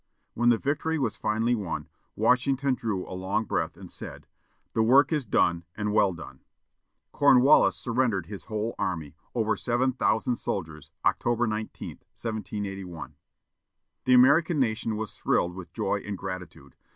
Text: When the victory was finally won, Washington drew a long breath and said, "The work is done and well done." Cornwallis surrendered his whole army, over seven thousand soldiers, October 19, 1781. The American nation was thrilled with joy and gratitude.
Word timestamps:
When 0.33 0.49
the 0.49 0.57
victory 0.57 0.97
was 0.97 1.15
finally 1.15 1.53
won, 1.53 1.87
Washington 2.15 2.73
drew 2.73 3.07
a 3.07 3.13
long 3.13 3.45
breath 3.45 3.77
and 3.77 3.91
said, 3.91 4.25
"The 4.73 4.81
work 4.81 5.13
is 5.13 5.25
done 5.25 5.63
and 5.77 5.93
well 5.93 6.11
done." 6.11 6.39
Cornwallis 7.11 7.75
surrendered 7.75 8.25
his 8.25 8.45
whole 8.45 8.73
army, 8.79 9.15
over 9.35 9.55
seven 9.55 9.93
thousand 9.93 10.37
soldiers, 10.37 10.89
October 11.05 11.45
19, 11.45 11.89
1781. 11.97 13.13
The 14.05 14.13
American 14.15 14.59
nation 14.59 14.95
was 14.95 15.15
thrilled 15.19 15.53
with 15.53 15.71
joy 15.71 15.99
and 15.99 16.17
gratitude. 16.17 16.73